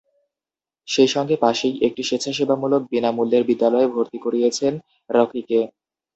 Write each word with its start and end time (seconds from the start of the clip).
সেই 0.87 1.09
সঙ্গে 1.15 1.35
পাশেই 1.37 1.75
একটি 1.87 2.01
স্বেচ্ছাসেবামূলক 2.03 2.81
বিনা 2.91 3.09
মূল্যের 3.11 3.43
বিদ্যালয়ে 3.49 3.91
ভর্তি 3.93 4.17
করিয়েছেন 4.19 4.73
রকিকে। 5.09 5.59